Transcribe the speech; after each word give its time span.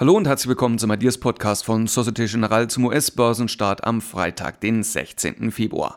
Hallo 0.00 0.16
und 0.16 0.26
herzlich 0.26 0.48
willkommen 0.48 0.78
zum 0.78 0.92
Ideas 0.92 1.18
Podcast 1.18 1.64
von 1.64 1.86
Societe 1.86 2.26
Generale 2.26 2.68
zum 2.68 2.84
US-Börsenstart 2.84 3.84
am 3.84 4.00
Freitag, 4.00 4.60
den 4.60 4.82
16. 4.82 5.50
Februar. 5.50 5.96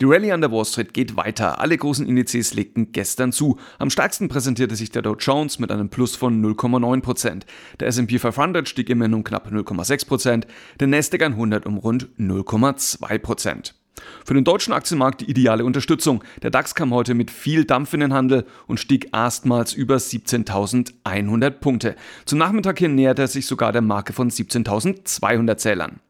Die 0.00 0.04
Rallye 0.04 0.32
an 0.32 0.40
der 0.40 0.52
Wall 0.52 0.64
Street 0.64 0.94
geht 0.94 1.16
weiter. 1.16 1.60
Alle 1.60 1.76
großen 1.76 2.06
Indizes 2.06 2.54
legten 2.54 2.92
gestern 2.92 3.32
zu. 3.32 3.58
Am 3.78 3.90
stärksten 3.90 4.28
präsentierte 4.28 4.76
sich 4.76 4.90
der 4.90 5.02
Dow 5.02 5.16
Jones 5.16 5.58
mit 5.58 5.70
einem 5.70 5.88
Plus 5.88 6.16
von 6.16 6.40
0,9%. 6.44 7.42
Der 7.80 7.88
S&P 7.88 8.18
500 8.18 8.68
stieg 8.68 8.90
immerhin 8.90 9.14
um 9.14 9.24
knapp 9.24 9.48
0,6%, 9.48 10.46
der 10.78 10.86
Nasdaq 10.86 11.22
100 11.22 11.66
um 11.66 11.78
rund 11.78 12.08
0,2%. 12.18 13.74
Für 14.24 14.34
den 14.34 14.44
deutschen 14.44 14.72
Aktienmarkt 14.72 15.20
die 15.20 15.30
ideale 15.30 15.64
Unterstützung. 15.64 16.24
Der 16.42 16.50
DAX 16.50 16.74
kam 16.74 16.92
heute 16.92 17.14
mit 17.14 17.30
viel 17.30 17.64
Dampf 17.64 17.92
in 17.94 18.00
den 18.00 18.12
Handel 18.12 18.46
und 18.66 18.80
stieg 18.80 19.10
erstmals 19.12 19.72
über 19.72 19.96
17.100 19.96 21.50
Punkte. 21.50 21.96
Zum 22.24 22.38
Nachmittag 22.38 22.78
hin 22.78 22.94
näherte 22.94 23.22
er 23.22 23.28
sich 23.28 23.46
sogar 23.46 23.72
der 23.72 23.82
Marke 23.82 24.12
von 24.12 24.30
17.200 24.30 25.56
Zählern. 25.56 26.00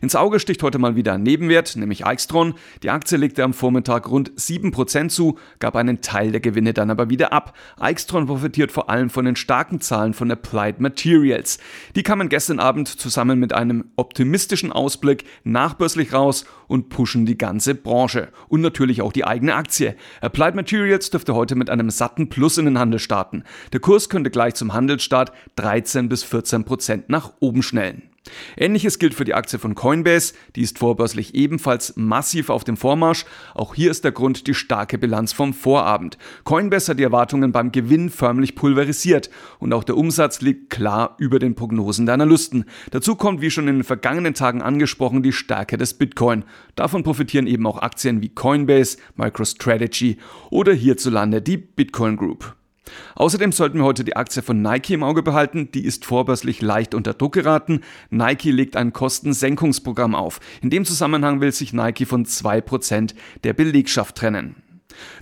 Ins 0.00 0.16
Auge 0.16 0.40
sticht 0.40 0.62
heute 0.62 0.78
mal 0.78 0.96
wieder 0.96 1.12
ein 1.12 1.22
Nebenwert, 1.22 1.76
nämlich 1.76 2.04
Aixtron. 2.04 2.54
Die 2.82 2.90
Aktie 2.90 3.16
legte 3.16 3.44
am 3.44 3.54
Vormittag 3.54 4.10
rund 4.10 4.32
7% 4.32 5.08
zu, 5.08 5.38
gab 5.60 5.76
einen 5.76 6.00
Teil 6.00 6.32
der 6.32 6.40
Gewinne 6.40 6.72
dann 6.72 6.90
aber 6.90 7.08
wieder 7.10 7.32
ab. 7.32 7.56
Aixtron 7.78 8.26
profitiert 8.26 8.72
vor 8.72 8.90
allem 8.90 9.10
von 9.10 9.24
den 9.24 9.36
starken 9.36 9.80
Zahlen 9.80 10.14
von 10.14 10.30
Applied 10.30 10.80
Materials. 10.80 11.58
Die 11.94 12.02
kamen 12.02 12.28
gestern 12.28 12.58
Abend 12.58 12.88
zusammen 12.88 13.38
mit 13.38 13.52
einem 13.52 13.84
optimistischen 13.96 14.72
Ausblick 14.72 15.24
nachbörslich 15.44 16.12
raus 16.12 16.44
und 16.66 16.88
pushen 16.88 17.26
die 17.26 17.38
ganze 17.38 17.74
Branche 17.74 18.28
und 18.48 18.62
natürlich 18.62 19.02
auch 19.02 19.12
die 19.12 19.24
eigene 19.24 19.54
Aktie. 19.54 19.94
Applied 20.20 20.54
Materials 20.54 21.10
dürfte 21.10 21.34
heute 21.34 21.54
mit 21.54 21.70
einem 21.70 21.90
satten 21.90 22.28
Plus 22.28 22.58
in 22.58 22.64
den 22.64 22.78
Handel 22.78 22.98
starten. 22.98 23.44
Der 23.72 23.80
Kurs 23.80 24.08
könnte 24.08 24.30
gleich 24.30 24.54
zum 24.54 24.72
Handelsstart 24.72 25.32
13 25.56 26.08
bis 26.08 26.24
14% 26.24 27.04
nach 27.08 27.32
oben 27.40 27.62
schnellen. 27.62 28.11
Ähnliches 28.56 28.98
gilt 28.98 29.14
für 29.14 29.24
die 29.24 29.34
Aktie 29.34 29.58
von 29.58 29.74
Coinbase, 29.74 30.34
die 30.56 30.62
ist 30.62 30.78
vorbörslich 30.78 31.34
ebenfalls 31.34 31.94
massiv 31.96 32.50
auf 32.50 32.64
dem 32.64 32.76
Vormarsch. 32.76 33.24
Auch 33.54 33.74
hier 33.74 33.90
ist 33.90 34.04
der 34.04 34.12
Grund 34.12 34.46
die 34.46 34.54
starke 34.54 34.98
Bilanz 34.98 35.32
vom 35.32 35.54
Vorabend. 35.54 36.18
Coinbase 36.44 36.90
hat 36.90 36.98
die 36.98 37.04
Erwartungen 37.04 37.52
beim 37.52 37.72
Gewinn 37.72 38.10
förmlich 38.10 38.54
pulverisiert 38.54 39.30
und 39.58 39.72
auch 39.72 39.84
der 39.84 39.96
Umsatz 39.96 40.40
liegt 40.40 40.70
klar 40.70 41.16
über 41.18 41.38
den 41.38 41.54
Prognosen 41.54 42.06
der 42.06 42.14
Analysten. 42.14 42.64
Dazu 42.90 43.16
kommt, 43.16 43.40
wie 43.40 43.50
schon 43.50 43.68
in 43.68 43.76
den 43.76 43.84
vergangenen 43.84 44.34
Tagen 44.34 44.62
angesprochen, 44.62 45.22
die 45.22 45.32
Stärke 45.32 45.76
des 45.76 45.94
Bitcoin. 45.94 46.44
Davon 46.74 47.02
profitieren 47.02 47.46
eben 47.46 47.66
auch 47.66 47.82
Aktien 47.82 48.22
wie 48.22 48.28
Coinbase, 48.28 48.98
MicroStrategy 49.16 50.18
oder 50.50 50.72
hierzulande 50.72 51.42
die 51.42 51.56
Bitcoin 51.56 52.16
Group. 52.16 52.54
Außerdem 53.14 53.52
sollten 53.52 53.78
wir 53.78 53.84
heute 53.84 54.04
die 54.04 54.16
Aktie 54.16 54.42
von 54.42 54.62
Nike 54.62 54.94
im 54.94 55.02
Auge 55.02 55.22
behalten. 55.22 55.70
Die 55.72 55.84
ist 55.84 56.04
vorbörslich 56.04 56.60
leicht 56.60 56.94
unter 56.94 57.14
Druck 57.14 57.34
geraten. 57.34 57.80
Nike 58.10 58.50
legt 58.50 58.76
ein 58.76 58.92
Kostensenkungsprogramm 58.92 60.14
auf. 60.14 60.40
In 60.60 60.70
dem 60.70 60.84
Zusammenhang 60.84 61.40
will 61.40 61.52
sich 61.52 61.72
Nike 61.72 62.06
von 62.06 62.24
2% 62.24 63.14
der 63.44 63.52
Belegschaft 63.52 64.16
trennen. 64.16 64.56